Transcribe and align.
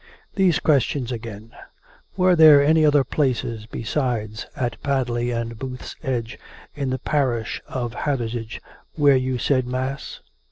"These 0.35 0.57
questions 0.59 1.11
again,... 1.11 1.51
Were 2.17 2.35
there 2.35 2.63
any 2.63 2.83
other 2.83 3.03
places 3.03 3.67
besides 3.67 4.47
at 4.55 4.81
Padley 4.81 5.29
and 5.29 5.59
Booth's 5.59 5.95
Edge, 6.01 6.39
in 6.73 6.89
the 6.89 6.97
parish 6.97 7.61
of 7.67 7.93
Hathersage, 7.93 8.59
where 8.95 9.15
you 9.15 9.37
said 9.37 9.67
mass 9.67 10.19